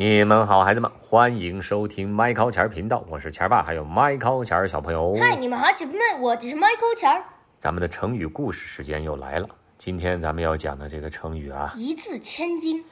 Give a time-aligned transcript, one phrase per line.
[0.00, 5.14] 你们好，孩子们，欢迎收听麦考钱儿频道，我是钱儿爸，还有麦考钱儿小朋友。
[5.20, 7.22] 嗨，你们好，小朋友们，我就是 Michael 钱儿。
[7.58, 12.82] 咱们的成语故事时间又来了，今天咱们要讲的这个成语啊，一字千金，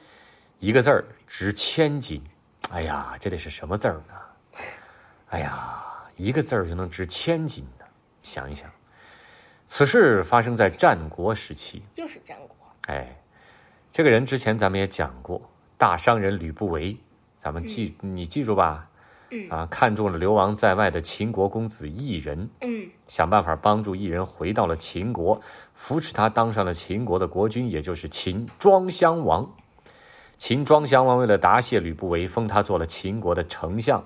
[0.59, 2.23] 一个字儿值千金。
[2.69, 4.61] 哎呀，这得是什么字儿呢？
[5.29, 5.83] 哎呀，
[6.15, 7.85] 一个字儿就能值千金呢？
[8.21, 8.69] 想一想，
[9.65, 11.81] 此事发生在战国时期。
[11.95, 12.55] 又是战国。
[12.85, 13.19] 哎，
[13.91, 15.41] 这个人之前咱们也讲过，
[15.79, 16.93] 大商人吕不韦，
[17.37, 18.85] 咱们记、你记住吧？
[19.31, 25.39] 嗯啊，看中了流亡在外的秦国公子异人，嗯想办法帮助异人回到了秦国，
[25.73, 29.49] 扶持他当上了秦国的国君，也就是秦庄襄王。
[30.37, 34.03] 秦庄襄王为了答谢吕不韦，封他做了秦国的丞相。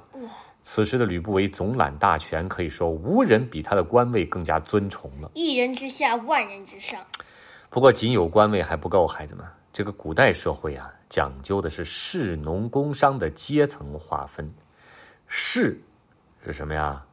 [0.61, 5.31] 此时的吕不韦总揽大权，可以说无人比他的官位更加尊崇了。
[5.33, 7.01] 一人之下，万人之上。
[7.71, 9.43] 不过，仅有官位还不够，孩子们，
[9.73, 14.51] 这个古代社会啊，讲究的是士农工商的阶层划分。
[15.27, 15.79] 士
[16.43, 17.05] 是什么呀？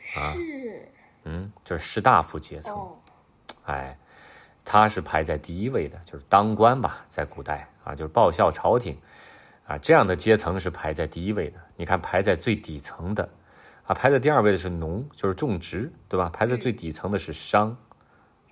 [0.00, 0.88] 是
[1.24, 2.72] 嗯，就是士大夫阶层。
[2.72, 2.96] 哦，
[3.64, 3.98] 哎，
[4.64, 8.96] 他是排在第一位的，就是当官吧，在古代啊，就是报效朝廷
[9.66, 11.58] 啊，这样的阶层是排在第一位的。
[11.74, 13.28] 你看，排在最底层的
[13.88, 16.30] 啊，排在第二位的是农，就是种植，对吧？
[16.32, 17.76] 排在最底层的是商。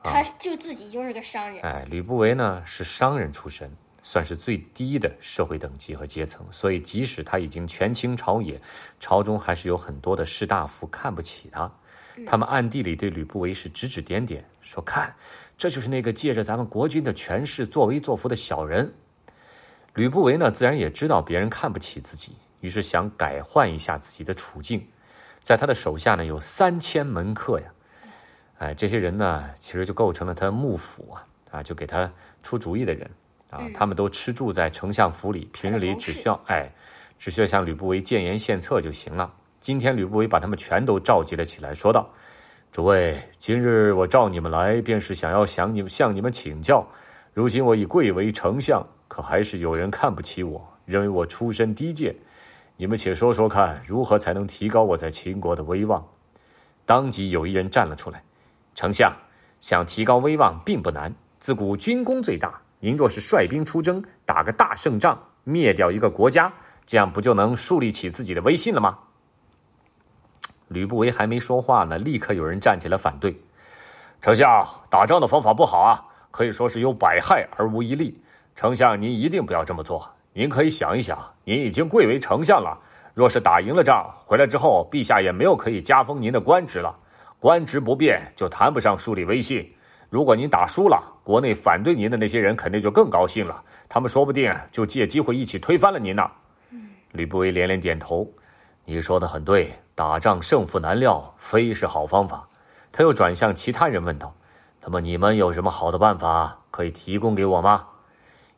[0.02, 1.62] 他就自己就是个商人。
[1.62, 3.70] 哎，吕不韦呢是商人出身，
[4.08, 8.60] 算是最低的社会等级和阶层，所以即使他已经权倾朝野，
[9.00, 11.68] 朝中还是有很多的士大夫看不起他。
[12.24, 15.12] 他们暗地里对吕不韦是指指点点，说：“看，
[15.58, 18.88] 这就是那个借着咱们国君的权势作威作福的小人。”
[19.94, 24.86] 吕不韦呢，自然也知道别人看不起自己，于是想改换一下自己的处境。
[25.42, 27.66] 在他的手下呢，有三千门客呀。
[28.58, 32.08] 哎，这些人呢，其实就构成了他的幕府啊，啊，就给他
[32.44, 33.10] 出主意的人
[33.56, 36.70] 啊，他们都吃住在丞相府里，平日里只需要哎，
[37.18, 39.32] 只需要向吕不韦建言献策就行了。
[39.60, 42.08] 今天吕不韦把他们全都召集了起来，说道
[42.70, 46.86] ：“诸位，今日我召你们来，便是想要向你们向你们请教。
[47.32, 52.14] 如今我已贵为丞相，可还是有人看不起我，认为我出身低贱。
[52.76, 56.06] 你们且说说看，如何才能提高我在秦国的威望？”
[56.84, 58.22] 当即有一人站了出来。
[58.74, 59.12] 丞相
[59.60, 62.60] 想提高威望并不难，自古军功最大。
[62.78, 66.52] 您若是率兵出征，打个大胜仗，灭掉一个国家，
[66.86, 68.98] 这样不就能树立起自己的威信了吗？
[70.68, 73.40] 吕不韦还没说话呢，立刻有人站起来反对。
[74.20, 78.20] 丞相，打仗的方法不好啊，可以说是有百害而无一利。
[78.54, 80.08] 丞相，您一定不要这么做。
[80.32, 82.78] 您可以想一想，您已经贵为丞相了，
[83.14, 86.94] 若是打赢了仗，回来之后，陛下也没有可以加封您的官职了。
[87.38, 89.72] 官职不变，就谈不上树立威信。
[90.08, 96.22] 如果您打输了，国内反对您的那些人肯定就更高兴了，他们说不定就借机会一起推翻了您呢。
[97.12, 98.30] 吕不韦连连点头
[98.84, 102.46] ：“你说的很对，打仗胜负难料，非是好方法。”
[102.92, 104.34] 他又转向其他人问道
[104.82, 107.84] ：“那么你们有什么好的办法可以提供给我吗？”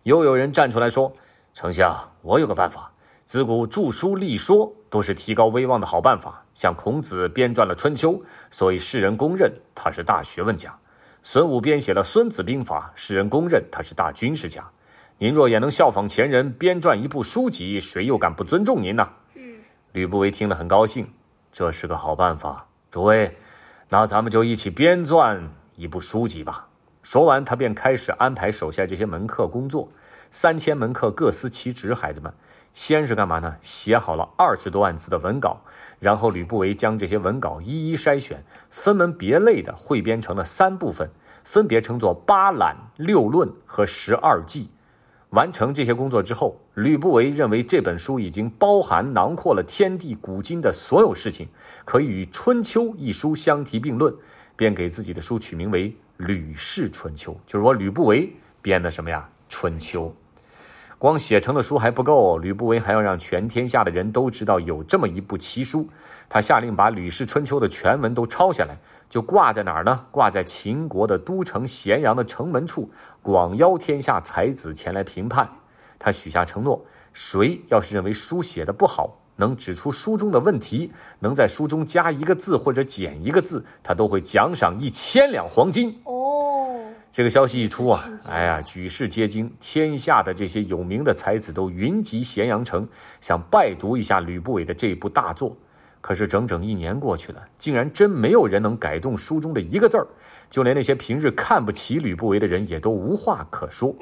[0.04, 1.12] 又有人站出来说
[1.54, 2.90] ：“丞相，我有个办法。
[3.24, 8.12] 自古著书立说都是提高威望的好办法，像孔子编撰了《春秋》，
[8.50, 10.70] 所以世人公认他是大学问家；
[11.30, 14.66] 孙武编写了《孙子兵法》，世人公认他是大军事家。
[15.18, 19.06] 您若也能效仿前人编撰一部书籍，谁又敢不尊重您呢？
[19.34, 19.56] 嗯，
[19.92, 21.06] 吕不韦听了很高兴，
[21.52, 22.66] 这是个好办法。
[22.90, 23.36] 诸位，
[23.90, 25.38] 那咱们就一起编撰
[25.76, 26.66] 一部书籍吧。
[27.02, 29.86] 说完，他便开始安排手下这些门客工作。
[30.30, 32.32] 三千门客各司其职，孩子们，
[32.72, 33.56] 先是干嘛呢？
[33.60, 35.60] 写好了二十多万字的文稿，
[35.98, 41.10] 然后吕不韦将这些文稿一一筛选，分门别类的汇编成了三部分，
[41.42, 44.70] 分别称作八览、六论和十二记。
[45.30, 51.48] 完成这些工作之后，吕不韦认为这本书已经包含囊括了天地古今的所有事情，
[51.84, 54.14] 可以与《春秋》一书相提并论，
[54.56, 59.28] 便给自己的书取名为《吕氏春秋》，就是我吕不韦编的什么呀？
[59.52, 60.06] 《春秋》。
[60.98, 65.88] 光写成了书还不够，吕不韦还要让全天下的人都知道有这么一部奇书。
[66.28, 68.76] 他下令把《吕氏春秋》的全文都抄下来，
[69.08, 70.04] 就挂在哪儿呢？
[70.10, 72.90] 挂在秦国的都城咸阳的城门处，
[73.22, 75.48] 广邀天下才子前来评判。
[76.00, 85.96] 他许下承诺，谁要是认为书写的不好，能指出书中的问题，能在书中加一个字或者减一个字，他都会奖赏一千两黄金。
[87.18, 92.86] 哦，这个消息一出啊，哎呀，举世皆惊，天下的这些有名的才子都云集咸阳城，
[93.20, 95.56] 想拜读一下吕不韦的这部大作。
[96.00, 100.06] 可是整整一年过去了，竟然真没有人能改动书中的一个字儿，
[100.48, 103.92] 就连那些平日看不起吕不韦的人也都无话可说。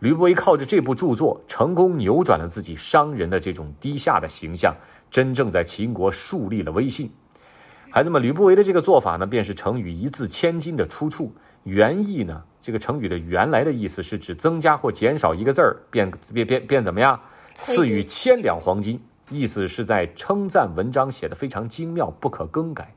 [0.00, 4.76] 吕不韦靠着这部著作，成功扭转了自己商人的这种低下的形象，
[5.10, 7.10] 真正在秦国树立了威信。
[7.90, 11.32] 孩子们，吕不韦的这个做法呢，便是成语“一字千金”的出处。
[11.64, 17.20] 原意呢，这个成语的原来的意思是指增加或减少一个字儿，变变变变怎么样？
[17.58, 18.98] 赐予千两黄金，
[19.30, 22.90] 意思是在称赞文章写的非常精妙，不可更改。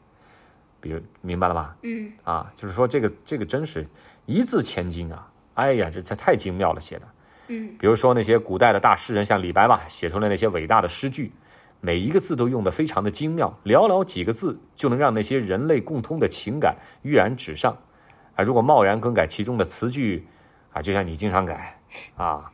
[0.80, 1.76] 比如，明白了吧？
[1.82, 2.12] 嗯。
[2.24, 3.86] 啊，就是说这个这个真是
[4.26, 5.28] 一字千金啊！
[5.56, 7.02] 哎呀，这这太精妙了，写的。
[7.50, 7.76] 嗯。
[7.78, 11.32] 比如说那些古代的大诗人，像李白吧，写出来那些伟大的诗句，
[11.82, 17.78] 每一个字都用得非常的精妙，寥寥几个字就能让那些人类共通的情感跃然纸上。
[18.36, 20.28] 啊，如果贸然更改其中的词句，
[20.72, 21.80] 啊，就像你经常改，
[22.16, 22.52] 啊，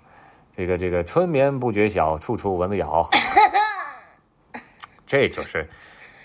[0.56, 3.10] 这个这个春眠不觉晓，处处蚊子咬，
[5.06, 5.68] 这就是，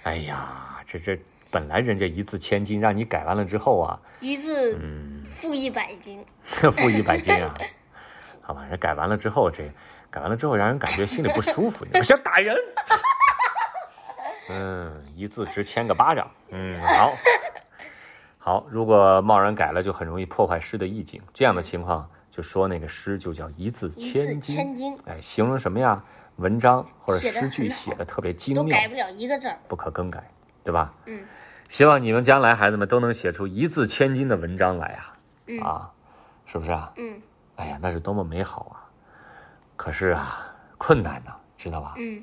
[0.02, 1.18] 哎呀，这这。
[1.50, 7.54] 本来人家一字千金，让你改完了之后啊，一字嗯，负一百斤， 负一百斤啊，
[8.42, 9.62] 好吧，人改完了之后，这
[10.10, 12.56] 改完了之后，让人感觉心里不舒服，你想打人？
[14.50, 16.28] 嗯，一字值千个巴掌。
[16.50, 17.14] 嗯，好，
[18.46, 21.18] 好，如果贸然改了，就很容易破坏诗的意境。
[21.32, 24.54] 这样的情况，就说那个诗就叫一字千金。
[24.54, 26.04] 千金，哎，形容什么呀？
[26.36, 30.22] 文章或者诗句写的特别精妙，都改不了一个字不可更改，
[30.62, 30.92] 对吧？
[31.06, 31.18] 嗯。
[31.70, 35.16] 希望你们将来孩子们都能写出一字千金的文章来啊！
[35.62, 35.90] 啊，
[36.44, 36.92] 是不是啊？
[36.98, 37.18] 嗯。
[37.56, 38.84] 哎呀，那是多么美好啊！
[39.74, 41.94] 可是啊，困难呢，知道吧？
[41.96, 42.22] 嗯。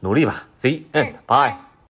[0.00, 1.56] 努力吧，See and bye。